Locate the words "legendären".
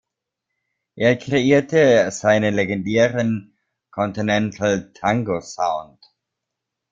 2.55-3.55